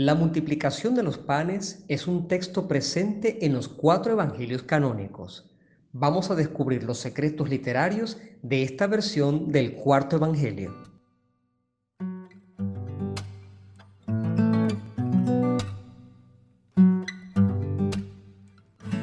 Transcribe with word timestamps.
La 0.00 0.14
multiplicación 0.14 0.94
de 0.94 1.02
los 1.02 1.18
panes 1.18 1.84
es 1.88 2.06
un 2.06 2.28
texto 2.28 2.68
presente 2.68 3.44
en 3.44 3.52
los 3.52 3.66
cuatro 3.66 4.12
evangelios 4.12 4.62
canónicos. 4.62 5.50
Vamos 5.90 6.30
a 6.30 6.36
descubrir 6.36 6.84
los 6.84 6.98
secretos 6.98 7.50
literarios 7.50 8.16
de 8.40 8.62
esta 8.62 8.86
versión 8.86 9.50
del 9.50 9.74
cuarto 9.74 10.14
evangelio. 10.14 10.87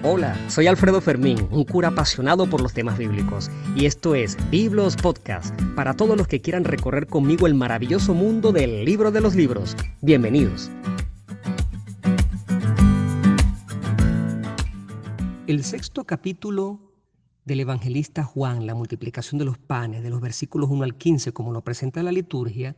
Hola, 0.08 0.38
soy 0.52 0.68
Alfredo 0.68 1.02
Fermín, 1.02 1.48
un 1.50 1.64
cura 1.64 1.88
apasionado 1.88 2.48
por 2.48 2.62
los 2.62 2.74
temas 2.74 2.96
bíblicos, 2.96 3.50
y 3.76 3.88
esto 3.88 4.14
es 4.14 4.38
Biblos 4.52 4.96
Podcast, 4.96 5.60
para 5.76 5.96
todos 5.96 6.16
los 6.16 6.28
que 6.28 6.42
quieran 6.42 6.64
recorrer 6.64 7.08
conmigo 7.08 7.48
el 7.48 7.56
maravilloso 7.56 8.14
mundo 8.14 8.52
del 8.52 8.86
libro 8.86 9.10
de 9.10 9.20
los 9.20 9.34
libros. 9.34 9.76
Bienvenidos. 10.02 10.70
El 15.48 15.64
sexto 15.64 16.04
capítulo 16.04 16.80
del 17.46 17.62
evangelista 17.62 18.24
Juan, 18.24 18.68
la 18.68 18.76
multiplicación 18.76 19.40
de 19.40 19.46
los 19.46 19.58
panes, 19.58 20.04
de 20.04 20.12
los 20.12 20.22
versículos 20.22 20.70
1 20.70 20.84
al 20.84 20.98
15, 20.98 21.34
como 21.34 21.52
lo 21.52 21.64
presenta 21.64 22.04
la 22.04 22.12
liturgia, 22.12 22.76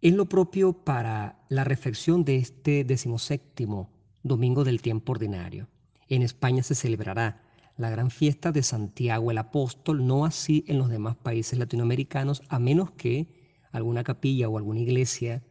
es 0.00 0.14
lo 0.14 0.26
propio 0.26 0.72
para 0.72 1.44
la 1.50 1.64
reflexión 1.64 2.24
de 2.24 2.36
este 2.36 2.84
decimoséptimo 2.84 3.90
domingo 4.22 4.64
del 4.64 4.80
tiempo 4.80 5.12
ordinario. 5.12 5.68
En 6.08 6.22
España 6.22 6.62
se 6.62 6.74
celebrará 6.74 7.42
la 7.76 7.90
gran 7.90 8.10
fiesta 8.10 8.50
de 8.50 8.62
Santiago 8.62 9.30
el 9.30 9.38
Apóstol, 9.38 10.06
no 10.06 10.24
así 10.24 10.64
en 10.66 10.78
los 10.78 10.88
demás 10.88 11.16
países 11.16 11.58
latinoamericanos, 11.58 12.42
a 12.48 12.58
menos 12.58 12.90
que 12.92 13.28
alguna 13.72 14.04
capilla 14.04 14.48
o 14.48 14.56
alguna 14.56 14.80
iglesia 14.80 15.42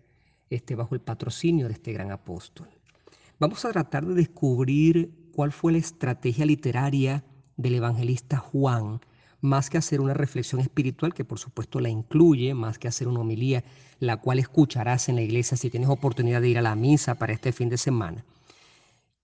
esté 0.49 0.75
bajo 0.75 0.95
el 0.95 1.01
patrocinio 1.01 1.67
de 1.67 1.73
este 1.73 1.93
gran 1.93 2.11
apóstol. 2.11 2.67
Vamos 3.39 3.63
a 3.65 3.71
tratar 3.71 4.05
de 4.05 4.15
descubrir 4.15 5.29
cuál 5.33 5.51
fue 5.51 5.71
la 5.71 5.77
estrategia 5.77 6.45
literaria 6.45 7.23
del 7.55 7.75
evangelista 7.75 8.37
Juan, 8.37 8.99
más 9.41 9.69
que 9.69 9.77
hacer 9.77 10.01
una 10.01 10.15
reflexión 10.15 10.59
espiritual, 10.59 11.13
que 11.13 11.23
por 11.23 11.37
supuesto 11.37 11.79
la 11.79 11.89
incluye, 11.89 12.53
más 12.55 12.79
que 12.79 12.87
hacer 12.87 13.07
una 13.07 13.19
homilía, 13.19 13.63
la 13.99 14.17
cual 14.17 14.39
escucharás 14.39 15.09
en 15.09 15.15
la 15.15 15.21
iglesia 15.21 15.55
si 15.55 15.69
tienes 15.69 15.89
oportunidad 15.89 16.41
de 16.41 16.49
ir 16.49 16.57
a 16.57 16.63
la 16.63 16.75
misa 16.75 17.15
para 17.15 17.33
este 17.33 17.51
fin 17.51 17.69
de 17.69 17.77
semana. 17.77 18.25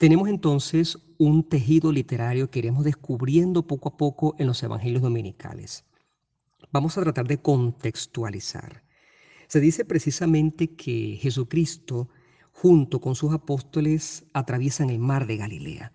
Tenemos 0.04 0.28
entonces 0.28 1.00
un 1.18 1.48
tejido 1.48 1.90
literario 1.90 2.52
que 2.52 2.59
iremos 2.59 2.84
descubriendo 2.84 3.66
poco 3.66 3.88
a 3.88 3.96
poco 3.96 4.36
en 4.38 4.48
los 4.48 4.62
evangelios 4.62 5.02
dominicales. 5.02 5.86
Vamos 6.73 6.98
a 6.98 7.04
tratar 7.04 7.26
de 7.26 7.38
contextualizar. 7.38 8.84
Se 9.48 9.62
dice 9.62 9.86
precisamente 9.86 10.76
que 10.76 11.18
Jesucristo, 11.22 12.09
junto 12.52 13.00
con 13.00 13.16
sus 13.16 13.34
apóstoles, 13.34 14.26
atraviesan 14.34 14.90
el 14.90 15.00
mar 15.00 15.26
de 15.26 15.38
Galilea. 15.38 15.94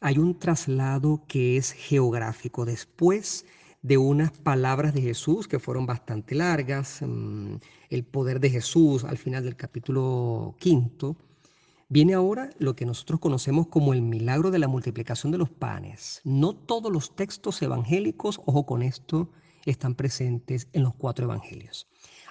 Hay 0.00 0.16
un 0.16 0.38
traslado 0.38 1.22
que 1.28 1.58
es 1.58 1.72
geográfico. 1.72 2.64
Después 2.64 3.44
de 3.82 3.98
unas 3.98 4.30
palabras 4.30 4.94
de 4.94 5.02
Jesús 5.02 5.46
que 5.46 5.58
fueron 5.58 5.84
bastante 5.84 6.34
largas, 6.34 7.02
mm, 7.02 7.56
el 7.90 8.04
poder 8.04 8.40
de 8.40 8.48
Jesús 8.48 9.04
al 9.04 9.18
final 9.18 9.44
del 9.44 9.56
capítulo 9.56 10.56
quinto, 10.58 11.18
Viene 11.92 12.14
ahora 12.14 12.48
lo 12.58 12.74
que 12.74 12.86
nosotros 12.86 13.20
conocemos 13.20 13.66
como 13.66 13.92
el 13.92 14.00
milagro 14.00 14.50
de 14.50 14.58
la 14.58 14.66
multiplicación 14.66 15.30
de 15.30 15.36
los 15.36 15.50
panes. 15.50 16.22
No 16.24 16.56
todos 16.56 16.90
los 16.90 17.14
textos 17.14 17.60
evangélicos, 17.60 18.40
ojo 18.46 18.64
con 18.64 18.80
esto, 18.80 19.28
están 19.66 19.94
presentes 19.94 20.68
en 20.72 20.84
los 20.84 20.94
cuatro 20.94 21.26
evangelios. 21.26 21.86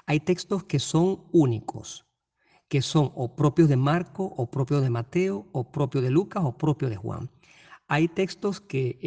Hay 0.07 0.19
textos 0.19 0.63
que 0.63 0.79
son 0.79 1.25
únicos, 1.31 2.07
que 2.69 2.81
son 2.81 3.11
o 3.13 3.35
propios 3.35 3.69
de 3.69 3.75
Marco, 3.75 4.33
o 4.35 4.49
propios 4.49 4.81
de 4.81 4.89
Mateo, 4.89 5.45
o 5.51 5.71
propios 5.71 6.03
de 6.03 6.09
Lucas, 6.09 6.43
o 6.43 6.57
propios 6.57 6.89
de 6.89 6.97
Juan. 6.97 7.29
Hay 7.87 8.07
textos 8.07 8.61
que, 8.61 8.97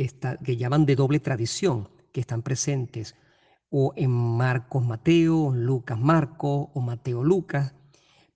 que 0.45 0.57
llaman 0.57 0.87
de 0.87 0.95
doble 0.95 1.19
tradición, 1.19 1.89
que 2.13 2.21
están 2.21 2.43
presentes 2.43 3.17
o 3.71 3.93
en 3.97 4.13
Marcos 4.13 4.87
Mateo, 4.87 5.51
Lucas 5.53 5.99
Marcos 5.99 6.69
o 6.73 6.81
Mateo 6.81 7.25
Lucas. 7.25 7.75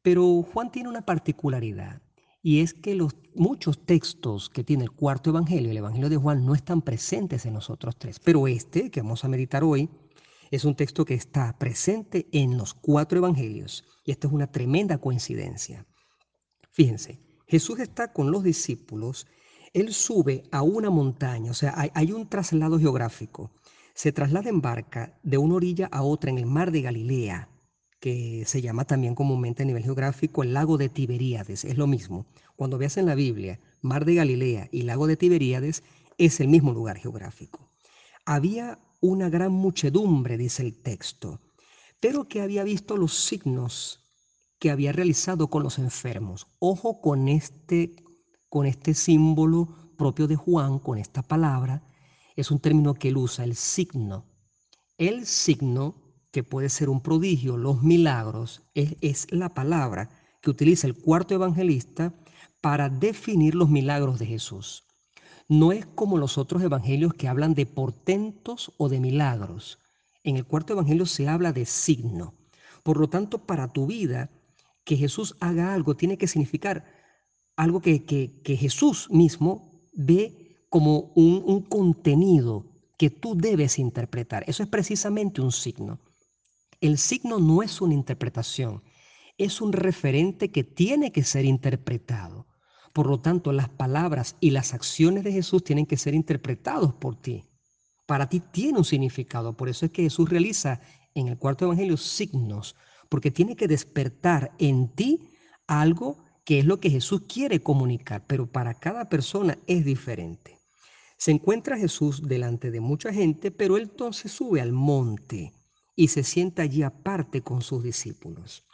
Pero 0.02 0.42
Juan 0.42 0.72
tiene 0.72 0.88
una 0.88 1.02
particularidad 1.02 2.02
y 2.42 2.60
es 2.60 2.72
que 2.72 2.94
los 2.94 3.16
muchos 3.34 3.84
textos 3.84 4.48
que 4.48 4.64
tiene 4.64 4.84
el 4.84 4.92
cuarto 4.92 5.30
evangelio, 5.30 5.70
el 5.70 5.76
evangelio 5.76 6.08
de 6.08 6.16
Juan, 6.16 6.44
no 6.44 6.54
están 6.54 6.82
presentes 6.82 7.46
en 7.46 7.54
los 7.54 7.70
otros 7.70 7.96
tres. 7.98 8.20
Pero 8.20 8.46
este, 8.46 8.90
que 8.90 9.02
vamos 9.02 9.24
a 9.24 9.28
meditar 9.28 9.64
hoy, 9.64 9.90
es 10.50 10.64
un 10.64 10.74
texto 10.74 11.04
que 11.04 11.14
está 11.14 11.58
presente 11.58 12.28
en 12.32 12.56
los 12.56 12.74
cuatro 12.74 13.18
evangelios. 13.18 13.84
Y 14.04 14.12
esto 14.12 14.28
es 14.28 14.32
una 14.32 14.50
tremenda 14.50 14.98
coincidencia. 14.98 15.86
Fíjense, 16.70 17.20
Jesús 17.46 17.80
está 17.80 18.12
con 18.12 18.30
los 18.30 18.44
discípulos, 18.44 19.26
él 19.74 19.92
sube 19.92 20.44
a 20.52 20.62
una 20.62 20.90
montaña, 20.90 21.50
o 21.50 21.54
sea, 21.54 21.74
hay, 21.76 21.90
hay 21.94 22.12
un 22.12 22.28
traslado 22.28 22.78
geográfico. 22.78 23.50
Se 23.94 24.12
traslada 24.12 24.48
en 24.48 24.60
barca 24.60 25.18
de 25.24 25.38
una 25.38 25.56
orilla 25.56 25.88
a 25.90 26.02
otra 26.02 26.30
en 26.30 26.38
el 26.38 26.46
mar 26.46 26.70
de 26.70 26.82
Galilea 26.82 27.48
que 28.00 28.44
se 28.46 28.62
llama 28.62 28.84
también 28.84 29.14
comúnmente 29.14 29.62
a 29.62 29.66
nivel 29.66 29.82
geográfico 29.82 30.42
el 30.42 30.54
lago 30.54 30.78
de 30.78 30.88
Tiberíades. 30.88 31.64
Es 31.64 31.76
lo 31.76 31.86
mismo. 31.86 32.26
Cuando 32.56 32.78
veas 32.78 32.96
en 32.96 33.06
la 33.06 33.14
Biblia 33.14 33.60
Mar 33.80 34.04
de 34.04 34.14
Galilea 34.14 34.68
y 34.72 34.82
lago 34.82 35.06
de 35.06 35.16
Tiberíades, 35.16 35.82
es 36.16 36.40
el 36.40 36.48
mismo 36.48 36.72
lugar 36.72 36.98
geográfico. 36.98 37.70
Había 38.24 38.78
una 39.00 39.28
gran 39.28 39.52
muchedumbre, 39.52 40.36
dice 40.36 40.62
el 40.62 40.76
texto, 40.76 41.40
pero 42.00 42.28
que 42.28 42.42
había 42.42 42.64
visto 42.64 42.96
los 42.96 43.14
signos 43.14 44.04
que 44.58 44.70
había 44.70 44.92
realizado 44.92 45.48
con 45.48 45.62
los 45.62 45.78
enfermos. 45.78 46.48
Ojo 46.58 47.00
con 47.00 47.28
este, 47.28 47.94
con 48.48 48.66
este 48.66 48.94
símbolo 48.94 49.94
propio 49.96 50.26
de 50.26 50.36
Juan, 50.36 50.78
con 50.78 50.98
esta 50.98 51.22
palabra. 51.22 51.84
Es 52.36 52.50
un 52.50 52.60
término 52.60 52.94
que 52.94 53.08
él 53.08 53.16
usa, 53.16 53.44
el 53.44 53.54
signo. 53.54 54.26
El 54.96 55.26
signo 55.26 56.07
que 56.30 56.42
puede 56.42 56.68
ser 56.68 56.88
un 56.88 57.00
prodigio, 57.00 57.56
los 57.56 57.82
milagros, 57.82 58.62
es, 58.74 59.26
la 59.30 59.54
palabra 59.54 60.10
que 60.42 60.50
utiliza 60.50 60.86
el 60.86 60.94
cuarto 60.94 61.34
evangelista 61.34 62.14
para 62.60 62.88
definir 62.88 63.54
los 63.54 63.70
milagros 63.70 64.18
de 64.18 64.26
Jesús. 64.26 64.84
No 65.48 65.72
es 65.72 65.86
como 65.86 66.18
los 66.18 66.36
otros 66.36 66.62
evangelios 66.62 67.14
que 67.14 67.28
hablan 67.28 67.54
de 67.54 67.66
portentos 67.66 68.72
o 68.76 68.88
de 68.88 69.00
milagros. 69.00 69.78
En 70.22 70.36
el 70.36 70.44
cuarto 70.44 70.74
evangelio 70.74 71.06
se 71.06 71.28
habla 71.28 71.52
de 71.52 71.64
signo. 71.64 72.34
Por 72.82 72.98
lo 72.98 73.08
tanto, 73.08 73.38
para 73.46 73.72
tu 73.72 73.86
vida, 73.86 74.30
que 74.84 74.96
Jesús 74.96 75.36
haga 75.40 75.74
algo 75.74 75.96
tiene 75.96 76.18
que 76.18 76.26
significar 76.26 76.84
algo 77.56 77.80
que, 77.80 78.40
Jesús 78.44 79.08
mismo 79.10 79.82
ve 79.92 80.64
como 80.70 81.12
un, 81.14 81.42
un 81.44 81.62
contenido 81.62 82.66
que 82.96 83.10
tú 83.10 83.34
debes 83.36 83.78
interpretar. 83.78 84.44
Eso 84.46 84.62
es 84.62 84.68
precisamente 84.68 85.40
un 85.40 85.52
signo. 85.52 85.98
El 86.80 86.96
signo 86.98 87.40
no 87.40 87.64
es 87.64 87.80
una 87.80 87.94
interpretación, 87.94 88.84
es 89.36 89.60
un 89.60 89.72
referente 89.72 90.52
que 90.52 90.62
tiene 90.62 91.10
que 91.10 91.24
ser 91.24 91.44
interpretado. 91.44 92.46
Por 92.92 93.08
lo 93.08 93.20
tanto, 93.20 93.50
las 93.50 93.68
palabras 93.68 94.36
y 94.38 94.50
las 94.50 94.74
acciones 94.74 95.24
de 95.24 95.32
Jesús 95.32 95.64
tienen 95.64 95.86
que 95.86 95.96
ser 95.96 96.14
interpretados 96.14 96.94
por 96.94 97.20
ti. 97.20 97.50
Para 98.06 98.28
ti 98.28 98.38
tiene 98.38 98.78
un 98.78 98.84
significado. 98.84 99.56
Por 99.56 99.68
eso 99.68 99.86
es 99.86 99.90
que 99.90 100.04
Jesús 100.04 100.30
realiza 100.30 100.80
en 101.16 101.26
el 101.26 101.36
cuarto 101.36 101.64
evangelio 101.64 101.96
signos, 101.96 102.76
porque 103.08 103.32
tiene 103.32 103.56
que 103.56 103.66
despertar 103.66 104.52
en 104.60 104.94
ti 104.94 105.30
algo 105.66 106.24
que 106.44 106.60
es 106.60 106.64
lo 106.64 106.78
que 106.78 106.90
Jesús 106.90 107.22
quiere 107.22 107.60
comunicar, 107.60 108.24
pero 108.28 108.46
para 108.46 108.74
cada 108.74 109.08
persona 109.08 109.58
es 109.66 109.84
diferente. 109.84 110.60
Se 111.16 111.32
encuentra 111.32 111.76
Jesús 111.76 112.22
delante 112.28 112.70
de 112.70 112.78
mucha 112.78 113.12
gente, 113.12 113.50
pero 113.50 113.76
él 113.76 113.88
entonces 113.90 114.30
sube 114.30 114.60
al 114.60 114.70
monte 114.70 115.57
y 115.98 116.06
se 116.06 116.22
sienta 116.22 116.62
allí 116.62 116.84
aparte 116.84 117.42
con 117.42 117.60
sus 117.60 117.82
discípulos. 117.82 118.64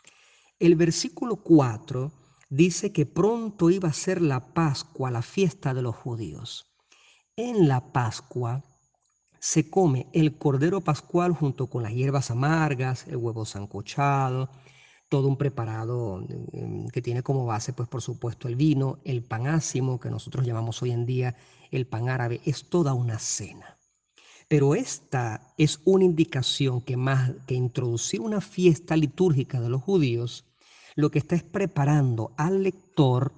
El 0.58 0.76
versículo 0.76 1.36
4 1.36 2.12
dice 2.50 2.92
que 2.92 3.06
pronto 3.06 3.70
iba 3.70 3.88
a 3.88 3.94
ser 3.94 4.20
la 4.20 4.52
Pascua, 4.52 5.10
la 5.10 5.22
fiesta 5.22 5.72
de 5.72 5.80
los 5.80 5.96
judíos. 5.96 6.76
En 7.34 7.66
la 7.66 7.94
Pascua 7.94 8.62
se 9.40 9.70
come 9.70 10.06
el 10.12 10.36
cordero 10.36 10.82
pascual 10.82 11.32
junto 11.32 11.70
con 11.70 11.82
las 11.82 11.94
hierbas 11.94 12.30
amargas, 12.30 13.06
el 13.08 13.16
huevo 13.16 13.46
sancochado, 13.46 14.50
todo 15.08 15.26
un 15.26 15.38
preparado 15.38 16.22
em, 16.52 16.88
que 16.88 17.00
tiene 17.00 17.22
como 17.22 17.46
base, 17.46 17.72
pues 17.72 17.88
por 17.88 18.02
supuesto, 18.02 18.48
el 18.48 18.56
vino, 18.56 18.98
el 19.02 19.24
pan 19.24 19.46
ácimo, 19.46 19.98
que 19.98 20.10
nosotros 20.10 20.44
llamamos 20.44 20.82
hoy 20.82 20.90
en 20.90 21.06
día 21.06 21.36
el 21.70 21.86
pan 21.86 22.10
árabe, 22.10 22.42
es 22.44 22.68
toda 22.68 22.92
una 22.92 23.18
cena. 23.18 23.78
Pero 24.48 24.74
esta 24.74 25.54
es 25.56 25.80
una 25.84 26.04
indicación 26.04 26.80
que 26.80 26.96
más 26.96 27.32
que 27.46 27.54
introducir 27.54 28.20
una 28.20 28.40
fiesta 28.40 28.96
litúrgica 28.96 29.60
de 29.60 29.68
los 29.68 29.82
judíos, 29.82 30.44
lo 30.96 31.10
que 31.10 31.18
está 31.18 31.34
es 31.34 31.42
preparando 31.42 32.32
al 32.36 32.62
lector 32.62 33.32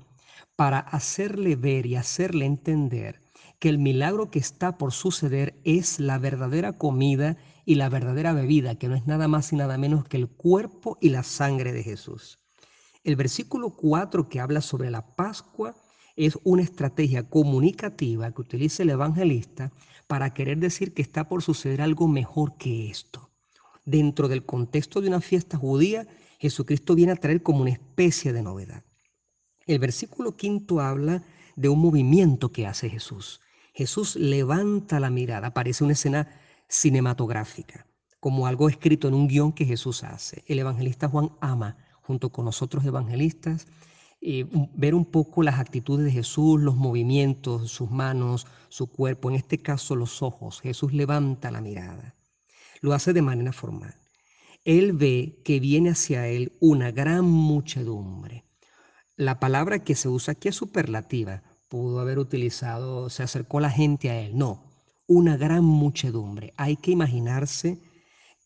para 0.56 0.78
hacerle 0.78 1.56
ver 1.56 1.86
y 1.86 1.96
hacerle 1.96 2.46
entender 2.46 3.20
que 3.58 3.68
el 3.68 3.78
milagro 3.78 4.30
que 4.30 4.38
está 4.38 4.76
por 4.78 4.92
suceder 4.92 5.58
es 5.64 6.00
la 6.00 6.18
verdadera 6.18 6.72
comida 6.72 7.36
y 7.64 7.76
la 7.76 7.88
verdadera 7.88 8.32
bebida, 8.32 8.74
que 8.74 8.88
no 8.88 8.94
es 8.94 9.06
nada 9.06 9.28
más 9.28 9.52
y 9.52 9.56
nada 9.56 9.78
menos 9.78 10.04
que 10.04 10.16
el 10.16 10.28
cuerpo 10.28 10.98
y 11.00 11.10
la 11.10 11.22
sangre 11.22 11.72
de 11.72 11.82
Jesús. 11.82 12.38
El 13.04 13.16
versículo 13.16 13.70
4 13.70 14.28
que 14.28 14.40
habla 14.40 14.60
sobre 14.60 14.90
la 14.90 15.14
Pascua 15.14 15.74
es 16.16 16.38
una 16.44 16.62
estrategia 16.62 17.28
comunicativa 17.28 18.30
que 18.32 18.40
utiliza 18.40 18.82
el 18.82 18.90
evangelista 18.90 19.70
para 20.06 20.32
querer 20.32 20.58
decir 20.58 20.94
que 20.94 21.02
está 21.02 21.28
por 21.28 21.42
suceder 21.42 21.82
algo 21.82 22.08
mejor 22.08 22.56
que 22.56 22.90
esto. 22.90 23.30
Dentro 23.84 24.26
del 24.28 24.44
contexto 24.44 25.00
de 25.00 25.08
una 25.08 25.20
fiesta 25.20 25.58
judía, 25.58 26.06
Jesucristo 26.38 26.94
viene 26.94 27.12
a 27.12 27.16
traer 27.16 27.42
como 27.42 27.60
una 27.60 27.70
especie 27.70 28.32
de 28.32 28.42
novedad. 28.42 28.82
El 29.66 29.78
versículo 29.78 30.36
quinto 30.36 30.80
habla 30.80 31.22
de 31.54 31.68
un 31.68 31.80
movimiento 31.80 32.50
que 32.50 32.66
hace 32.66 32.88
Jesús. 32.88 33.40
Jesús 33.74 34.16
levanta 34.16 35.00
la 35.00 35.10
mirada, 35.10 35.52
parece 35.52 35.84
una 35.84 35.92
escena 35.92 36.28
cinematográfica, 36.68 37.86
como 38.20 38.46
algo 38.46 38.68
escrito 38.68 39.08
en 39.08 39.14
un 39.14 39.28
guion 39.28 39.52
que 39.52 39.64
Jesús 39.64 40.02
hace. 40.02 40.44
El 40.46 40.58
evangelista 40.58 41.08
Juan 41.08 41.30
ama, 41.40 41.76
junto 42.02 42.30
con 42.30 42.44
nosotros 42.44 42.84
evangelistas, 42.84 43.66
eh, 44.20 44.46
ver 44.74 44.94
un 44.94 45.04
poco 45.04 45.42
las 45.42 45.58
actitudes 45.58 46.06
de 46.06 46.12
Jesús, 46.12 46.60
los 46.60 46.76
movimientos, 46.76 47.70
sus 47.70 47.90
manos, 47.90 48.46
su 48.68 48.88
cuerpo, 48.88 49.30
en 49.30 49.36
este 49.36 49.58
caso 49.58 49.94
los 49.94 50.22
ojos. 50.22 50.60
Jesús 50.60 50.92
levanta 50.92 51.50
la 51.50 51.60
mirada. 51.60 52.14
Lo 52.80 52.92
hace 52.92 53.12
de 53.12 53.22
manera 53.22 53.52
formal. 53.52 53.94
Él 54.64 54.92
ve 54.92 55.40
que 55.44 55.60
viene 55.60 55.90
hacia 55.90 56.26
él 56.28 56.56
una 56.60 56.90
gran 56.90 57.24
muchedumbre. 57.24 58.44
La 59.16 59.38
palabra 59.38 59.84
que 59.84 59.94
se 59.94 60.08
usa 60.08 60.32
aquí 60.32 60.48
es 60.48 60.56
superlativa. 60.56 61.42
Pudo 61.68 62.00
haber 62.00 62.18
utilizado, 62.18 63.08
se 63.10 63.22
acercó 63.22 63.60
la 63.60 63.70
gente 63.70 64.10
a 64.10 64.20
él. 64.20 64.36
No, 64.36 64.64
una 65.06 65.36
gran 65.36 65.64
muchedumbre. 65.64 66.52
Hay 66.56 66.76
que 66.76 66.90
imaginarse 66.90 67.80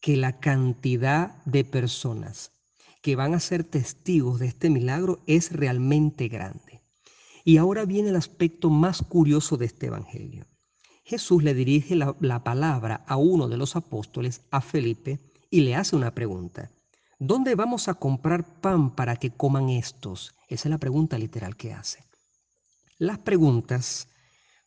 que 0.00 0.17
la 0.17 0.40
cantidad 0.40 1.43
de 1.44 1.64
personas 1.64 2.52
que 3.00 3.17
van 3.17 3.35
a 3.35 3.41
ser 3.41 3.64
testigos 3.64 4.41
de 4.41 4.47
este 4.47 4.70
milagro 4.70 5.23
es 5.26 5.52
realmente 5.52 6.29
grande. 6.29 6.82
Y 7.44 7.56
ahora 7.56 7.85
viene 7.85 8.11
el 8.11 8.17
aspecto 8.17 8.70
más 8.70 9.02
curioso 9.02 9.56
de 9.56 9.67
este 9.67 9.87
Evangelio. 9.87 10.47
Jesús 11.05 11.43
le 11.43 11.55
dirige 11.55 11.97
la, 11.97 12.14
la, 12.20 12.44
palabra 12.44 13.05
a 13.06 13.17
uno 13.17 13.49
de 13.49 13.56
los 13.56 13.75
apóstoles, 13.75 14.43
a 14.50 14.61
Felipe, 14.61 15.19
y 15.50 15.61
le 15.61 15.75
hace 15.75 15.97
una 15.97 16.14
pregunta. 16.14 16.70
¿Dónde 17.19 17.55
vamos 17.55 17.88
a 17.88 17.94
comprar 17.94 18.61
pan 18.61 18.94
para 18.94 19.17
que 19.17 19.31
coman 19.31 19.70
estos? 19.70 20.35
Esa 20.49 20.69
es 20.69 20.70
la 20.70 20.79
pregunta 20.79 21.19
literal 21.19 21.56
que 21.56 21.73
hace. 21.73 22.05
Las 22.99 23.19
preguntas 23.19 24.08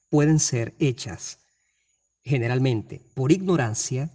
pueden 0.09 0.39
ser 0.39 0.75
hechas 0.79 1.39
generalmente 2.23 3.01
por 3.13 3.31
ignorancia, 3.31 4.09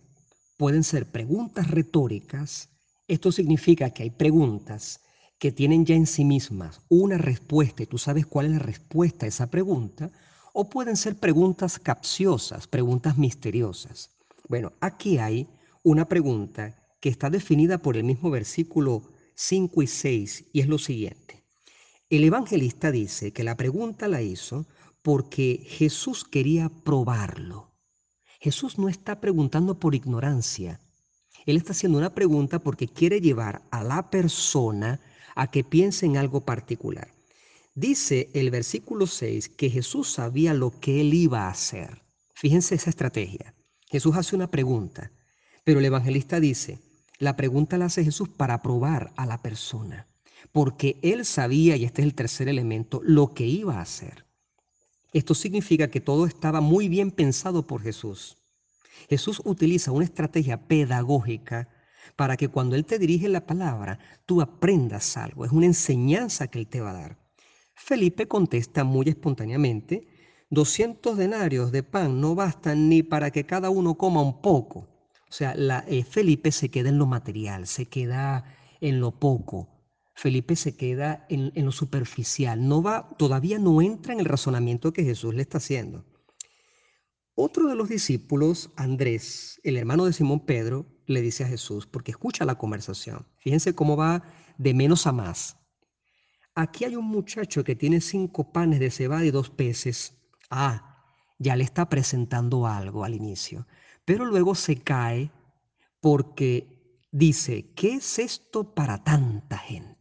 pueden 0.56 0.82
ser 0.82 1.10
preguntas 1.10 1.70
retóricas, 1.70 2.70
esto 3.08 3.32
significa 3.32 3.90
que 3.90 4.04
hay 4.04 4.10
preguntas 4.10 5.00
que 5.38 5.50
tienen 5.50 5.86
ya 5.86 5.94
en 5.94 6.06
sí 6.06 6.24
mismas 6.24 6.80
una 6.88 7.16
respuesta 7.16 7.82
y 7.82 7.86
tú 7.86 7.96
sabes 7.96 8.26
cuál 8.26 8.46
es 8.46 8.52
la 8.52 8.58
respuesta 8.58 9.24
a 9.24 9.28
esa 9.28 9.50
pregunta, 9.50 10.10
o 10.52 10.68
pueden 10.68 10.96
ser 10.96 11.16
preguntas 11.16 11.78
capciosas, 11.78 12.66
preguntas 12.66 13.16
misteriosas. 13.16 14.10
Bueno, 14.48 14.72
aquí 14.80 15.18
hay 15.18 15.48
una 15.82 16.08
pregunta 16.08 16.74
que 17.00 17.08
está 17.08 17.30
definida 17.30 17.78
por 17.78 17.96
el 17.96 18.04
mismo 18.04 18.30
versículo 18.30 19.02
5 19.34 19.82
y 19.82 19.86
6 19.86 20.44
y 20.52 20.60
es 20.60 20.68
lo 20.68 20.78
siguiente. 20.78 21.44
El 22.10 22.24
evangelista 22.24 22.90
dice 22.90 23.32
que 23.32 23.44
la 23.44 23.56
pregunta 23.56 24.08
la 24.08 24.20
hizo 24.20 24.66
porque 25.02 25.64
Jesús 25.64 26.24
quería 26.24 26.68
probarlo. 26.68 27.70
Jesús 28.40 28.78
no 28.78 28.88
está 28.88 29.20
preguntando 29.20 29.78
por 29.78 29.94
ignorancia, 29.94 30.80
él 31.50 31.56
está 31.56 31.72
haciendo 31.72 31.96
una 31.96 32.14
pregunta 32.14 32.58
porque 32.58 32.88
quiere 32.88 33.20
llevar 33.20 33.62
a 33.70 33.82
la 33.82 34.10
persona 34.10 35.00
a 35.34 35.50
que 35.50 35.64
piense 35.64 36.04
en 36.04 36.18
algo 36.18 36.44
particular. 36.44 37.08
Dice 37.74 38.28
el 38.34 38.50
versículo 38.50 39.06
6 39.06 39.48
que 39.50 39.70
Jesús 39.70 40.12
sabía 40.12 40.52
lo 40.52 40.78
que 40.78 41.00
él 41.00 41.14
iba 41.14 41.46
a 41.46 41.50
hacer. 41.50 42.02
Fíjense 42.34 42.74
esa 42.74 42.90
estrategia. 42.90 43.54
Jesús 43.86 44.16
hace 44.16 44.36
una 44.36 44.50
pregunta, 44.50 45.10
pero 45.64 45.78
el 45.78 45.86
evangelista 45.86 46.38
dice, 46.38 46.80
la 47.18 47.36
pregunta 47.36 47.78
la 47.78 47.86
hace 47.86 48.04
Jesús 48.04 48.28
para 48.28 48.62
probar 48.62 49.12
a 49.16 49.26
la 49.26 49.40
persona, 49.40 50.06
porque 50.52 50.98
él 51.02 51.24
sabía, 51.24 51.76
y 51.76 51.84
este 51.84 52.02
es 52.02 52.06
el 52.06 52.14
tercer 52.14 52.48
elemento, 52.48 53.00
lo 53.04 53.32
que 53.32 53.46
iba 53.46 53.76
a 53.78 53.82
hacer. 53.82 54.26
Esto 55.12 55.34
significa 55.34 55.88
que 55.88 56.00
todo 56.00 56.26
estaba 56.26 56.60
muy 56.60 56.88
bien 56.88 57.10
pensado 57.10 57.66
por 57.66 57.80
Jesús. 57.80 58.37
Jesús 59.08 59.40
utiliza 59.44 59.92
una 59.92 60.04
estrategia 60.04 60.66
pedagógica 60.66 61.68
para 62.16 62.36
que 62.36 62.48
cuando 62.48 62.76
Él 62.76 62.84
te 62.84 62.98
dirige 62.98 63.28
la 63.28 63.46
palabra, 63.46 63.98
tú 64.26 64.40
aprendas 64.40 65.16
algo. 65.16 65.44
Es 65.44 65.52
una 65.52 65.66
enseñanza 65.66 66.48
que 66.48 66.58
Él 66.58 66.66
te 66.66 66.80
va 66.80 66.90
a 66.90 67.00
dar. 67.00 67.18
Felipe 67.74 68.26
contesta 68.26 68.84
muy 68.84 69.08
espontáneamente, 69.08 70.08
200 70.50 71.16
denarios 71.16 71.70
de 71.72 71.82
pan 71.82 72.20
no 72.20 72.34
bastan 72.34 72.88
ni 72.88 73.02
para 73.02 73.30
que 73.30 73.44
cada 73.44 73.70
uno 73.70 73.96
coma 73.96 74.22
un 74.22 74.40
poco. 74.40 74.80
O 75.28 75.32
sea, 75.32 75.54
eh, 75.86 76.04
Felipe 76.04 76.50
se 76.52 76.70
queda 76.70 76.88
en 76.88 76.98
lo 76.98 77.06
material, 77.06 77.66
se 77.66 77.86
queda 77.86 78.44
en 78.80 79.00
lo 79.00 79.12
poco. 79.12 79.68
Felipe 80.14 80.56
se 80.56 80.74
queda 80.76 81.26
en, 81.28 81.52
en 81.54 81.66
lo 81.66 81.72
superficial. 81.72 82.66
No 82.66 82.82
va, 82.82 83.10
todavía 83.18 83.58
no 83.58 83.80
entra 83.82 84.14
en 84.14 84.20
el 84.20 84.26
razonamiento 84.26 84.92
que 84.92 85.04
Jesús 85.04 85.34
le 85.34 85.42
está 85.42 85.58
haciendo. 85.58 86.04
Otro 87.40 87.68
de 87.68 87.76
los 87.76 87.88
discípulos, 87.88 88.68
Andrés, 88.74 89.60
el 89.62 89.76
hermano 89.76 90.06
de 90.06 90.12
Simón 90.12 90.44
Pedro, 90.44 90.86
le 91.06 91.22
dice 91.22 91.44
a 91.44 91.46
Jesús, 91.46 91.86
porque 91.86 92.10
escucha 92.10 92.44
la 92.44 92.58
conversación. 92.58 93.28
Fíjense 93.36 93.76
cómo 93.76 93.96
va 93.96 94.24
de 94.56 94.74
menos 94.74 95.06
a 95.06 95.12
más. 95.12 95.56
Aquí 96.56 96.84
hay 96.84 96.96
un 96.96 97.04
muchacho 97.04 97.62
que 97.62 97.76
tiene 97.76 98.00
cinco 98.00 98.50
panes 98.50 98.80
de 98.80 98.90
cebada 98.90 99.24
y 99.24 99.30
dos 99.30 99.50
peces. 99.50 100.14
Ah, 100.50 101.14
ya 101.38 101.54
le 101.54 101.62
está 101.62 101.88
presentando 101.88 102.66
algo 102.66 103.04
al 103.04 103.14
inicio. 103.14 103.68
Pero 104.04 104.24
luego 104.24 104.56
se 104.56 104.74
cae 104.74 105.30
porque 106.00 107.06
dice, 107.12 107.72
¿qué 107.76 107.94
es 107.94 108.18
esto 108.18 108.74
para 108.74 109.04
tanta 109.04 109.58
gente? 109.58 109.97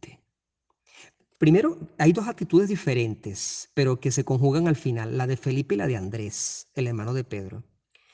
Primero, 1.38 1.78
hay 1.98 2.12
dos 2.12 2.26
actitudes 2.26 2.68
diferentes, 2.68 3.70
pero 3.74 4.00
que 4.00 4.10
se 4.10 4.24
conjugan 4.24 4.66
al 4.66 4.74
final, 4.74 5.16
la 5.16 5.28
de 5.28 5.36
Felipe 5.36 5.76
y 5.76 5.78
la 5.78 5.86
de 5.86 5.96
Andrés, 5.96 6.68
el 6.74 6.88
hermano 6.88 7.14
de 7.14 7.22
Pedro. 7.22 7.62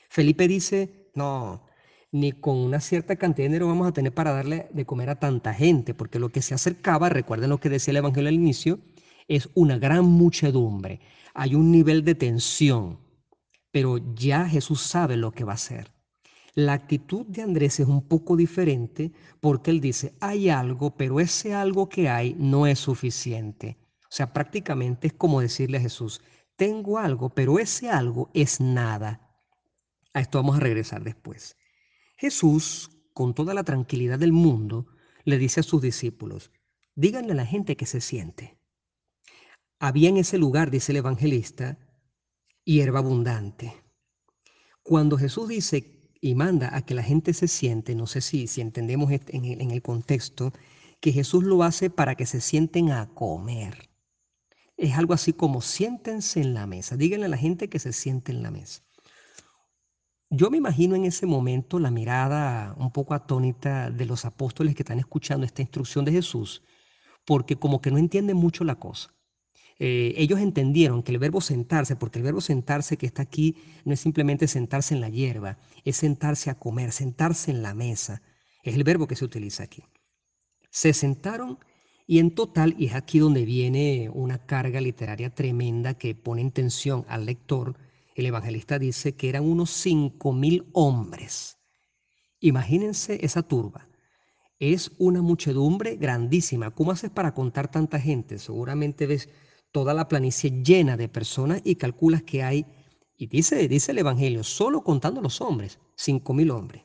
Felipe 0.09 0.47
dice, 0.47 1.09
no, 1.15 1.65
ni 2.11 2.33
con 2.33 2.55
una 2.55 2.79
cierta 2.79 3.15
cantidad 3.15 3.45
de 3.45 3.49
dinero 3.49 3.67
vamos 3.67 3.87
a 3.87 3.93
tener 3.93 4.13
para 4.13 4.31
darle 4.31 4.69
de 4.71 4.85
comer 4.85 5.09
a 5.09 5.19
tanta 5.19 5.55
gente, 5.55 5.95
porque 5.95 6.19
lo 6.19 6.29
que 6.29 6.43
se 6.43 6.53
acercaba, 6.53 7.09
recuerden 7.09 7.49
lo 7.49 7.59
que 7.59 7.69
decía 7.69 7.93
el 7.93 7.97
Evangelio 7.97 8.29
al 8.29 8.35
inicio, 8.35 8.79
es 9.27 9.49
una 9.55 9.79
gran 9.79 10.05
muchedumbre. 10.05 10.99
Hay 11.33 11.55
un 11.55 11.71
nivel 11.71 12.05
de 12.05 12.13
tensión, 12.13 12.99
pero 13.71 13.97
ya 14.13 14.47
Jesús 14.47 14.81
sabe 14.81 15.17
lo 15.17 15.31
que 15.31 15.43
va 15.43 15.53
a 15.53 15.55
hacer. 15.55 15.94
La 16.55 16.71
actitud 16.71 17.25
de 17.25 17.41
Andrés 17.41 17.81
es 17.81 17.87
un 17.87 18.07
poco 18.07 18.37
diferente 18.37 19.11
porque 19.41 19.71
él 19.71 19.81
dice, 19.81 20.15
hay 20.21 20.49
algo, 20.49 20.95
pero 20.95 21.19
ese 21.19 21.53
algo 21.53 21.89
que 21.89 22.07
hay 22.07 22.33
no 22.35 22.65
es 22.65 22.79
suficiente. 22.79 23.77
O 24.03 24.11
sea, 24.15 24.31
prácticamente 24.31 25.07
es 25.07 25.13
como 25.13 25.41
decirle 25.41 25.77
a 25.77 25.81
Jesús, 25.81 26.21
tengo 26.55 26.97
algo, 26.97 27.29
pero 27.29 27.59
ese 27.59 27.89
algo 27.89 28.31
es 28.33 28.61
nada. 28.61 29.37
A 30.13 30.21
esto 30.21 30.37
vamos 30.37 30.55
a 30.55 30.61
regresar 30.61 31.03
después. 31.03 31.57
Jesús, 32.15 32.89
con 33.13 33.33
toda 33.33 33.53
la 33.53 33.65
tranquilidad 33.65 34.17
del 34.17 34.31
mundo, 34.31 34.87
le 35.25 35.37
dice 35.37 35.59
a 35.59 35.63
sus 35.63 35.81
discípulos, 35.81 36.51
díganle 36.95 37.33
a 37.33 37.35
la 37.35 37.45
gente 37.45 37.75
que 37.75 37.85
se 37.85 37.99
siente. 37.99 38.57
Había 39.77 40.07
en 40.07 40.15
ese 40.15 40.37
lugar, 40.37 40.71
dice 40.71 40.93
el 40.93 40.99
evangelista, 40.99 41.77
hierba 42.63 42.99
abundante. 42.99 43.73
Cuando 44.83 45.17
Jesús 45.17 45.49
dice 45.49 45.94
y 46.25 46.33
manda 46.33 46.75
a 46.75 46.81
que 46.81 46.95
la 46.95 47.03
gente 47.03 47.35
se 47.35 47.47
siente, 47.47 47.93
no 47.93 48.07
sé 48.07 48.19
si, 48.19 48.47
si 48.47 48.59
entendemos 48.59 49.11
en 49.11 49.45
el, 49.45 49.61
en 49.61 49.69
el 49.69 49.83
contexto, 49.83 50.53
que 50.99 51.11
Jesús 51.11 51.43
lo 51.43 51.61
hace 51.61 51.91
para 51.91 52.15
que 52.15 52.25
se 52.25 52.41
sienten 52.41 52.89
a 52.89 53.07
comer. 53.13 53.91
Es 54.75 54.97
algo 54.97 55.13
así 55.13 55.33
como 55.33 55.61
siéntense 55.61 56.41
en 56.41 56.55
la 56.55 56.65
mesa, 56.65 56.97
díganle 56.97 57.27
a 57.27 57.29
la 57.29 57.37
gente 57.37 57.69
que 57.69 57.77
se 57.77 57.93
siente 57.93 58.31
en 58.31 58.41
la 58.41 58.49
mesa. 58.49 58.81
Yo 60.31 60.49
me 60.49 60.57
imagino 60.57 60.95
en 60.95 61.05
ese 61.05 61.27
momento 61.27 61.77
la 61.77 61.91
mirada 61.91 62.73
un 62.79 62.91
poco 62.91 63.13
atónita 63.13 63.91
de 63.91 64.07
los 64.07 64.25
apóstoles 64.25 64.73
que 64.73 64.81
están 64.81 64.97
escuchando 64.97 65.45
esta 65.45 65.61
instrucción 65.61 66.05
de 66.05 66.11
Jesús, 66.13 66.63
porque 67.23 67.55
como 67.55 67.81
que 67.81 67.91
no 67.91 67.99
entienden 67.99 68.37
mucho 68.37 68.63
la 68.63 68.79
cosa. 68.79 69.14
Eh, 69.77 70.13
ellos 70.17 70.39
entendieron 70.39 71.03
que 71.03 71.11
el 71.11 71.19
verbo 71.19 71.41
sentarse, 71.41 71.95
porque 71.95 72.19
el 72.19 72.23
verbo 72.23 72.41
sentarse 72.41 72.97
que 72.97 73.05
está 73.05 73.23
aquí 73.23 73.57
no 73.83 73.93
es 73.93 73.99
simplemente 73.99 74.47
sentarse 74.47 74.93
en 74.93 75.01
la 75.01 75.09
hierba, 75.09 75.57
es 75.83 75.97
sentarse 75.97 76.49
a 76.49 76.57
comer, 76.57 76.91
sentarse 76.91 77.51
en 77.51 77.61
la 77.61 77.73
mesa. 77.73 78.21
Es 78.63 78.75
el 78.75 78.83
verbo 78.83 79.07
que 79.07 79.15
se 79.15 79.25
utiliza 79.25 79.63
aquí. 79.63 79.83
Se 80.69 80.93
sentaron 80.93 81.59
y 82.07 82.19
en 82.19 82.35
total, 82.35 82.75
y 82.77 82.87
es 82.87 82.95
aquí 82.95 83.19
donde 83.19 83.45
viene 83.45 84.09
una 84.13 84.45
carga 84.45 84.79
literaria 84.79 85.33
tremenda 85.33 85.95
que 85.95 86.13
pone 86.13 86.41
en 86.41 86.51
tensión 86.51 87.03
al 87.07 87.25
lector, 87.25 87.75
el 88.15 88.27
evangelista 88.27 88.79
dice 88.79 89.15
que 89.15 89.27
eran 89.27 89.43
unos 89.43 89.71
cinco 89.71 90.31
mil 90.31 90.69
hombres. 90.73 91.57
Imagínense 92.39 93.25
esa 93.25 93.43
turba. 93.43 93.89
Es 94.59 94.91
una 94.99 95.21
muchedumbre 95.21 95.95
grandísima. 95.97 96.71
¿Cómo 96.71 96.91
haces 96.91 97.09
para 97.09 97.33
contar 97.33 97.69
tanta 97.69 97.99
gente? 97.99 98.39
Seguramente 98.39 99.05
ves 99.07 99.29
toda 99.75 99.93
la 99.93 100.07
planicie 100.07 100.63
llena 100.63 100.95
de 100.95 101.09
personas 101.09 101.59
y 101.65 101.75
calculas 101.75 102.23
que 102.23 102.41
hay, 102.43 102.65
y 103.17 103.27
dice, 103.27 103.67
dice 103.67 103.91
el 103.91 103.97
Evangelio, 103.97 104.41
solo 104.41 104.85
contando 104.85 105.19
los 105.19 105.41
hombres, 105.41 105.79
cinco 105.95 106.33
mil 106.33 106.51
hombres. 106.51 106.83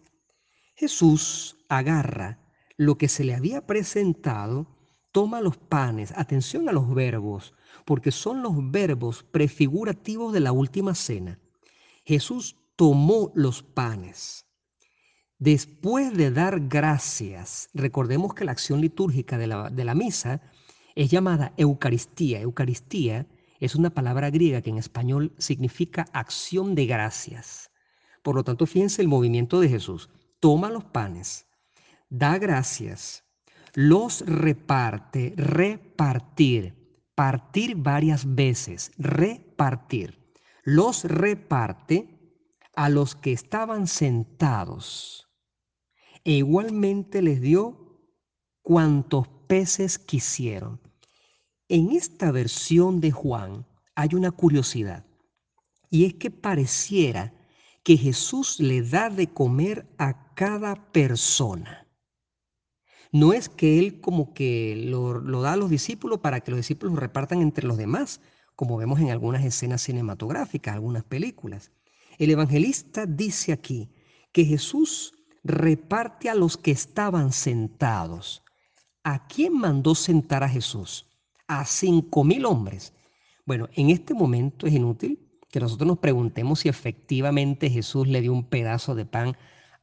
Jesús 0.75 1.57
agarra 1.69 2.41
lo 2.77 2.99
que 2.99 3.07
se 3.07 3.23
le 3.23 3.37
había 3.37 3.65
presentado, 3.65 4.67
toma 5.13 5.41
los 5.41 5.57
panes, 5.57 6.13
atención 6.17 6.69
a 6.69 6.73
los 6.73 6.93
verbos, 6.93 7.55
porque 7.85 8.11
son 8.11 8.43
los 8.43 8.55
verbos 8.73 9.23
prefigurativos 9.23 10.33
de 10.33 10.41
la 10.41 10.51
última 10.51 10.97
cena. 10.97 11.39
Jesús 12.05 12.57
tomó 12.75 13.31
los 13.37 13.63
panes. 13.63 14.47
Después 15.39 16.13
de 16.17 16.33
dar 16.33 16.59
gracias, 16.67 17.71
recordemos 17.73 18.35
que 18.35 18.45
la 18.45 18.51
acción 18.51 18.81
litúrgica 18.81 19.39
de 19.39 19.47
la, 19.47 19.71
de 19.71 19.85
la 19.85 19.95
misa 19.95 20.43
es 20.95 21.11
llamada 21.11 21.53
Eucaristía. 21.57 22.41
Eucaristía 22.41 23.27
es 23.59 23.75
una 23.75 23.91
palabra 23.91 24.31
griega 24.31 24.63
que 24.63 24.71
en 24.71 24.79
español 24.79 25.33
significa 25.39 26.07
acción 26.13 26.75
de 26.75 26.87
gracias. 26.87 27.71
Por 28.23 28.35
lo 28.35 28.45
tanto, 28.45 28.67
fíjense 28.67 29.03
el 29.03 29.09
movimiento 29.09 29.61
de 29.61 29.69
Jesús. 29.69 30.11
Toma 30.41 30.71
los 30.71 30.85
panes, 30.85 31.47
da 32.09 32.39
gracias, 32.39 33.25
los 33.75 34.23
reparte, 34.23 35.35
repartir, 35.37 36.75
partir 37.15 37.77
varias 37.77 38.35
veces, 38.35 38.93
repartir. 38.97 40.33
Los 40.63 41.05
reparte 41.05 42.21
a 42.75 42.89
los 42.89 43.15
que 43.15 43.33
estaban 43.33 43.87
sentados 43.87 45.29
e 46.25 46.33
igualmente 46.33 47.23
les 47.23 47.41
dio 47.41 48.01
cuantos 48.63 49.29
peces 49.51 49.99
quisieron. 49.99 50.79
En 51.69 51.91
esta 51.91 52.31
versión 52.31 53.01
de 53.01 53.11
Juan 53.11 53.67
hay 53.97 54.11
una 54.15 54.31
curiosidad, 54.31 55.05
y 55.91 56.05
es 56.05 56.15
que 56.15 56.31
pareciera 56.31 57.35
que 57.83 57.97
Jesús 57.97 58.61
le 58.61 58.81
da 58.81 59.11
de 59.11 59.27
comer 59.27 59.89
a 59.99 60.33
cada 60.35 60.93
persona. 60.93 61.89
No 63.11 63.33
es 63.33 63.49
que 63.49 63.81
Él 63.81 64.01
como 64.01 64.35
que 64.35 64.85
lo, 64.87 65.21
da 65.43 65.55
a 65.55 65.57
los 65.57 65.69
discípulos 65.69 66.21
para 66.21 66.43
que 66.43 66.53
los 66.53 66.59
discípulos 66.59 66.95
lo 66.95 67.01
repartan 67.01 67.43
entre 67.43 67.67
los 67.67 67.77
demás, 67.77 68.21
como 68.55 68.77
vemos 68.77 69.01
en 69.01 69.11
algunas 69.11 69.45
escenas 69.45 69.83
cinematográficas, 69.83 70.75
algunas 70.75 71.03
películas. 71.03 71.73
El 72.19 72.31
evangelista 72.31 73.05
dice 73.05 73.51
aquí 73.51 73.91
que 74.31 74.45
Jesús 74.45 75.13
reparte 75.43 76.31
a 76.31 76.37
los 76.37 76.57
que 76.57 76.71
estaban 76.71 77.33
sentados. 77.33 78.45
¿A 79.03 79.27
quién 79.29 79.55
mandó 79.55 79.95
sentar 79.95 80.43
a 80.43 80.49
Jesús? 80.49 81.07
A 81.49 81.65
cinco 81.65 82.23
mil 82.23 82.45
hombres. 82.45 82.93
Bueno, 83.47 83.69
en 83.75 83.91
este 83.91 84.15
momento 84.15 84.67
es 84.67 84.75
inútil 84.75 85.19
que 85.51 85.61
nosotros 85.61 85.87
nos 85.87 85.99
preguntemos 85.99 86.61
si 86.61 86.69
efectivamente 86.69 87.71
Jesús 87.71 88.07
le 88.07 88.21
dio 88.21 88.33
un 88.33 88.45
pedazo 88.45 88.95
de 88.95 89.07
pan 89.07 89.37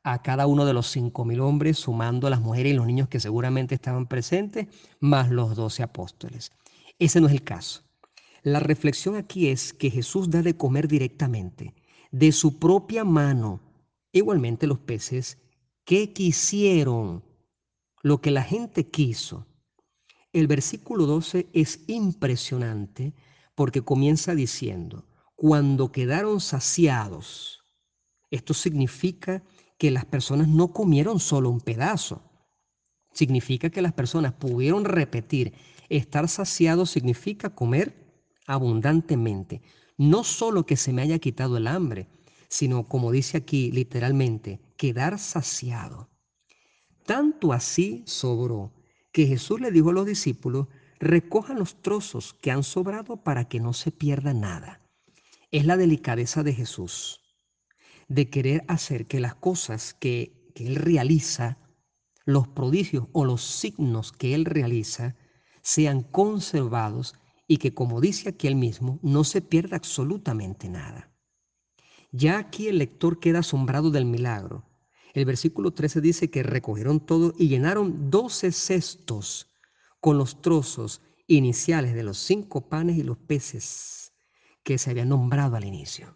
a 0.03 0.21
cada 0.21 0.47
uno 0.47 0.65
de 0.65 0.73
los 0.73 0.87
cinco 0.87 1.25
mil 1.25 1.41
hombres, 1.41 1.77
sumando 1.77 2.27
a 2.27 2.29
las 2.29 2.41
mujeres 2.41 2.73
y 2.73 2.75
los 2.75 2.85
niños 2.85 3.09
que 3.09 3.19
seguramente 3.19 3.75
estaban 3.75 4.07
presentes, 4.07 4.67
más 4.99 5.29
los 5.29 5.55
doce 5.55 5.83
apóstoles. 5.83 6.51
Ese 6.99 7.19
no 7.19 7.27
es 7.27 7.33
el 7.33 7.43
caso. 7.43 7.83
La 8.43 8.59
reflexión 8.59 9.15
aquí 9.15 9.47
es 9.49 9.73
que 9.73 9.89
Jesús 9.89 10.29
da 10.29 10.41
de 10.41 10.55
comer 10.55 10.87
directamente, 10.87 11.73
de 12.11 12.31
su 12.31 12.59
propia 12.59 13.03
mano, 13.03 13.59
igualmente 14.11 14.67
los 14.67 14.79
peces 14.79 15.37
¿Qué 15.87 16.11
quisieron? 16.11 17.23
Lo 18.07 18.21
que 18.21 18.31
la 18.31 18.41
gente 18.41 18.89
quiso. 18.89 19.45
El 20.31 20.47
versículo 20.47 21.05
12 21.07 21.49
es 21.51 21.81
impresionante 21.87 23.13
porque 23.53 23.81
comienza 23.81 24.33
diciendo, 24.33 25.09
cuando 25.35 25.91
quedaron 25.91 26.39
saciados. 26.39 27.59
Esto 28.31 28.53
significa 28.53 29.43
que 29.77 29.91
las 29.91 30.05
personas 30.05 30.47
no 30.47 30.71
comieron 30.71 31.19
solo 31.19 31.49
un 31.49 31.59
pedazo. 31.59 32.21
Significa 33.11 33.69
que 33.69 33.81
las 33.81 33.91
personas 33.91 34.31
pudieron 34.31 34.85
repetir, 34.85 35.53
estar 35.89 36.29
saciados 36.29 36.89
significa 36.89 37.55
comer 37.55 38.23
abundantemente. 38.45 39.61
No 39.97 40.23
solo 40.23 40.65
que 40.65 40.77
se 40.77 40.93
me 40.93 41.01
haya 41.01 41.19
quitado 41.19 41.57
el 41.57 41.67
hambre, 41.67 42.07
sino 42.47 42.87
como 42.87 43.11
dice 43.11 43.35
aquí 43.35 43.69
literalmente, 43.69 44.61
quedar 44.77 45.19
saciado. 45.19 46.09
Tanto 47.07 47.53
así 47.53 48.03
sobró 48.05 48.73
que 49.13 49.27
Jesús 49.27 49.61
le 49.61 49.71
dijo 49.71 49.91
a 49.91 49.93
los 49.93 50.05
discípulos, 50.05 50.67
recojan 50.99 51.57
los 51.57 51.81
trozos 51.81 52.33
que 52.33 52.51
han 52.51 52.63
sobrado 52.63 53.23
para 53.23 53.47
que 53.47 53.61
no 53.61 53.71
se 53.71 53.91
pierda 53.91 54.33
nada. 54.33 54.81
Es 55.49 55.65
la 55.65 55.77
delicadeza 55.77 56.43
de 56.43 56.53
Jesús, 56.53 57.21
de 58.09 58.29
querer 58.29 58.65
hacer 58.67 59.07
que 59.07 59.21
las 59.21 59.35
cosas 59.35 59.93
que, 59.93 60.51
que 60.53 60.67
Él 60.67 60.75
realiza, 60.75 61.57
los 62.25 62.49
prodigios 62.49 63.07
o 63.13 63.23
los 63.23 63.41
signos 63.41 64.11
que 64.11 64.35
Él 64.35 64.43
realiza, 64.43 65.15
sean 65.61 66.03
conservados 66.03 67.15
y 67.47 67.57
que, 67.57 67.73
como 67.73 68.01
dice 68.01 68.27
aquí 68.27 68.47
él 68.47 68.57
mismo, 68.57 68.99
no 69.01 69.23
se 69.23 69.41
pierda 69.41 69.77
absolutamente 69.77 70.67
nada. 70.67 71.09
Ya 72.11 72.37
aquí 72.37 72.67
el 72.67 72.79
lector 72.79 73.21
queda 73.21 73.39
asombrado 73.39 73.91
del 73.91 74.03
milagro. 74.03 74.65
El 75.13 75.25
versículo 75.25 75.71
13 75.71 76.01
dice 76.01 76.29
que 76.29 76.43
recogieron 76.43 76.99
todo 76.99 77.33
y 77.37 77.47
llenaron 77.47 78.09
doce 78.09 78.51
cestos 78.51 79.47
con 79.99 80.17
los 80.17 80.41
trozos 80.41 81.01
iniciales 81.27 81.93
de 81.93 82.03
los 82.03 82.17
cinco 82.17 82.69
panes 82.69 82.97
y 82.97 83.03
los 83.03 83.17
peces 83.17 84.13
que 84.63 84.77
se 84.77 84.91
habían 84.91 85.09
nombrado 85.09 85.55
al 85.55 85.65
inicio. 85.65 86.15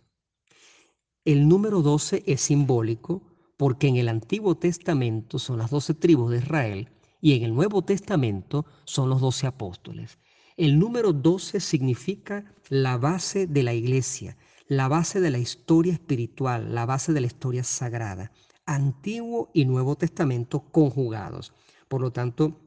El 1.26 1.48
número 1.48 1.82
12 1.82 2.24
es 2.26 2.42
simbólico 2.42 3.22
porque 3.58 3.88
en 3.88 3.98
el 3.98 4.10
Antiguo 4.10 4.56
Testamento 4.58 5.38
son 5.38 5.60
las 5.60 5.70
doce 5.70 5.94
tribus 5.94 6.32
de 6.32 6.40
Israel 6.40 6.90
y 7.22 7.34
en 7.34 7.44
el 7.44 7.54
Nuevo 7.54 7.84
Testamento 7.84 8.66
son 8.86 9.10
los 9.10 9.22
doce 9.22 9.46
apóstoles. 9.46 10.18
El 10.58 10.80
número 10.80 11.14
12 11.14 11.60
significa 11.60 12.54
la 12.70 12.98
base 12.98 13.48
de 13.48 13.64
la 13.64 13.74
iglesia, 13.74 14.38
la 14.68 14.88
base 14.88 15.20
de 15.20 15.30
la 15.30 15.38
historia 15.38 15.94
espiritual, 15.94 16.74
la 16.74 16.86
base 16.86 17.14
de 17.14 17.22
la 17.22 17.28
historia 17.28 17.64
sagrada, 17.64 18.32
Antiguo 18.66 19.50
y 19.54 19.66
Nuevo 19.66 19.96
Testamento 19.96 20.62
conjugados. 20.72 21.54
Por 21.88 22.02
lo 22.02 22.12
tanto, 22.12 22.60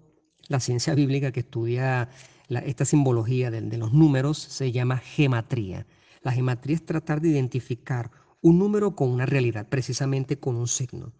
la 0.48 0.60
ciencia 0.60 0.94
bíblica 0.94 1.32
que 1.32 1.40
estudia 1.40 2.08
esta 2.48 2.84
simbología 2.84 3.50
de, 3.50 3.62
de 3.62 3.78
los 3.78 3.92
números 3.92 4.38
se 4.38 4.70
llama 4.70 4.98
gematría. 4.98 5.86
La 6.22 6.32
gematría 6.32 6.76
es 6.76 6.86
tratar 6.86 7.20
de 7.20 7.28
identificar 7.28 8.10
un 8.40 8.58
número 8.58 8.94
con 8.94 9.10
una 9.10 9.24
realidad, 9.24 9.68
precisamente 9.68 10.38
con 10.38 10.56
un 10.56 10.68
signo. 10.68 11.12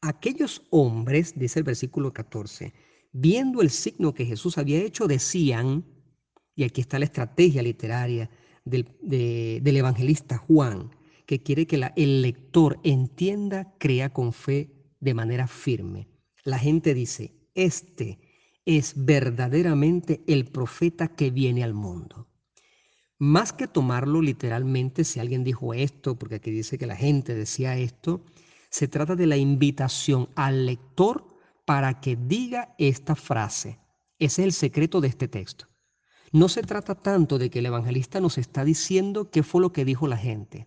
Aquellos 0.00 0.62
hombres, 0.70 1.34
dice 1.36 1.58
el 1.58 1.64
versículo 1.64 2.12
14, 2.12 2.72
viendo 3.12 3.60
el 3.60 3.70
signo 3.70 4.14
que 4.14 4.24
Jesús 4.24 4.56
había 4.56 4.80
hecho, 4.80 5.06
decían, 5.06 5.84
y 6.54 6.64
aquí 6.64 6.80
está 6.80 6.98
la 6.98 7.04
estrategia 7.06 7.62
literaria 7.62 8.30
del, 8.64 8.86
evangelista 9.64 10.38
Juan, 10.38 10.90
que 11.30 11.44
quiere 11.44 11.64
que 11.68 11.80
el 11.94 12.22
lector 12.22 12.80
entienda, 12.82 13.72
crea 13.78 14.12
con 14.12 14.32
fe 14.32 14.72
de 14.98 15.14
manera 15.14 15.46
firme. 15.46 16.08
La 16.42 16.58
gente 16.58 16.92
dice, 16.92 17.36
este 17.54 18.18
es 18.64 18.94
verdaderamente 18.96 20.24
el 20.26 20.46
profeta 20.46 21.06
que 21.06 21.30
viene 21.30 21.62
al 21.62 21.72
mundo. 21.72 22.26
Más 23.20 23.52
que 23.52 23.68
tomarlo 23.68 24.22
literalmente, 24.22 25.04
si 25.04 25.20
alguien 25.20 25.44
dijo 25.44 25.72
esto, 25.72 26.18
porque 26.18 26.34
aquí 26.34 26.50
dice 26.50 26.78
que 26.78 26.88
la 26.88 26.96
gente 26.96 27.32
decía 27.36 27.76
esto, 27.76 28.24
se 28.68 28.88
trata 28.88 29.14
de 29.14 29.28
la 29.28 29.36
invitación 29.36 30.30
al 30.34 30.66
lector 30.66 31.32
para 31.64 32.00
que 32.00 32.16
diga 32.16 32.74
esta 32.76 33.14
frase. 33.14 33.78
Ese 34.18 34.42
es 34.42 34.46
el 34.46 34.52
secreto 34.52 35.00
de 35.00 35.06
este 35.06 35.28
texto. 35.28 35.68
No 36.32 36.48
se 36.48 36.62
trata 36.62 36.96
tanto 36.96 37.38
de 37.38 37.50
que 37.50 37.60
el 37.60 37.66
evangelista 37.66 38.18
nos 38.18 38.36
está 38.36 38.64
diciendo 38.64 39.30
qué 39.30 39.44
fue 39.44 39.60
lo 39.60 39.72
que 39.72 39.84
dijo 39.84 40.08
la 40.08 40.16
gente. 40.16 40.66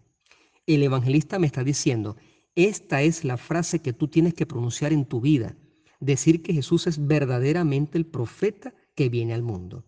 El 0.65 0.83
evangelista 0.83 1.39
me 1.39 1.47
está 1.47 1.63
diciendo, 1.63 2.15
esta 2.55 3.01
es 3.01 3.25
la 3.25 3.37
frase 3.37 3.79
que 3.79 3.93
tú 3.93 4.07
tienes 4.07 4.33
que 4.33 4.45
pronunciar 4.45 4.93
en 4.93 5.05
tu 5.05 5.19
vida, 5.19 5.57
decir 5.99 6.41
que 6.41 6.53
Jesús 6.53 6.87
es 6.87 7.05
verdaderamente 7.05 7.97
el 7.97 8.05
profeta 8.05 8.73
que 8.95 9.09
viene 9.09 9.33
al 9.33 9.41
mundo. 9.41 9.85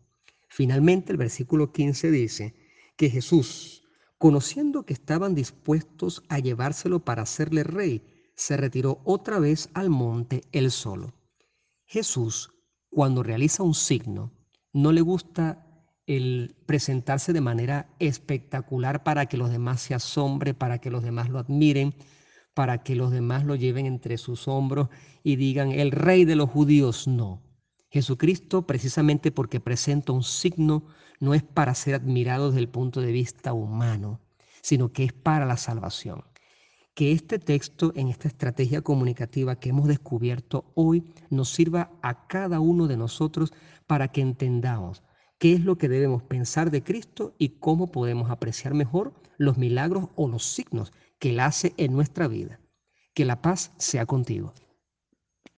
Finalmente 0.50 1.12
el 1.12 1.17
versículo 1.17 1.72
15 1.72 2.12
dice 2.12 2.55
que 2.98 3.10
Jesús, 3.10 3.84
conociendo 4.17 4.86
que 4.86 4.94
estaban 4.94 5.36
dispuestos 5.36 6.24
a 6.27 6.39
llevárselo 6.39 7.03
para 7.03 7.24
hacerle 7.24 7.63
rey, 7.63 8.03
se 8.36 8.58
retiró 8.58 9.01
otra 9.05 9.39
vez 9.39 9.70
al 9.74 9.89
monte 9.89 10.41
él 10.51 10.72
solo. 10.72 11.13
Jesús, 11.86 12.51
cuando 12.89 13.24
realiza 13.24 13.63
un 13.63 13.75
signo, 13.75 14.34
no 14.74 14.91
le 14.91 15.01
gusta 15.01 15.64
el 16.07 16.55
presentarse 16.65 17.33
de 17.33 17.41
manera 17.41 17.89
espectacular 18.00 19.03
para 19.03 19.25
que 19.25 19.38
los 19.38 19.50
demás 19.50 19.81
se 19.81 19.95
asombren, 19.95 20.55
para 20.55 20.79
que 20.79 20.91
los 20.91 21.03
demás 21.03 21.29
lo 21.29 21.39
admiren, 21.39 21.95
para 22.53 22.83
que 22.83 22.95
los 22.95 23.12
demás 23.12 23.43
lo 23.43 23.55
lleven 23.55 23.85
entre 23.85 24.17
sus 24.17 24.47
hombros 24.47 24.89
y 25.24 25.35
digan, 25.35 25.71
el 25.71 25.91
rey 25.91 26.25
de 26.25 26.35
los 26.35 26.50
judíos, 26.50 27.07
no. 27.07 27.41
Jesucristo, 27.89 28.67
precisamente 28.67 29.31
porque 29.31 29.59
presenta 29.59 30.12
un 30.12 30.24
signo, 30.24 30.85
no 31.19 31.33
es 31.33 31.43
para 31.43 31.74
ser 31.75 31.95
admirado 31.95 32.50
desde 32.50 32.62
el 32.62 32.69
punto 32.69 33.01
de 33.01 33.12
vista 33.12 33.53
humano, 33.53 34.21
sino 34.62 34.91
que 34.91 35.05
es 35.05 35.13
para 35.13 35.45
la 35.45 35.57
salvación. 35.57 36.24
Que 36.93 37.12
este 37.12 37.39
texto 37.39 37.91
en 37.95 38.07
esta 38.07 38.27
estrategia 38.27 38.81
comunicativa 38.81 39.59
que 39.59 39.69
hemos 39.69 39.88
descubierto 39.88 40.71
hoy 40.75 41.03
nos 41.29 41.50
sirva 41.50 41.91
a 42.01 42.27
cada 42.27 42.59
uno 42.59 42.88
de 42.88 42.95
nosotros 42.95 43.53
para 43.85 44.09
que 44.09 44.21
entendamos 44.21 45.03
qué 45.45 45.53
es 45.53 45.63
lo 45.63 45.77
que 45.77 45.89
debemos 45.89 46.23
pensar 46.23 46.71
de 46.71 46.81
Cristo 46.81 47.35
y 47.37 47.49
cómo 47.59 47.91
podemos 47.91 48.31
apreciar 48.31 48.73
mejor 48.73 49.13
los 49.37 49.59
milagros 49.59 50.09
o 50.15 50.27
los 50.27 50.43
signos 50.43 50.91
que 51.19 51.29
Él 51.29 51.39
hace 51.39 51.75
en 51.77 51.93
nuestra 51.93 52.27
vida. 52.27 52.59
Que 53.13 53.25
la 53.25 53.43
paz 53.43 53.71
sea 53.77 54.07
contigo. 54.07 54.55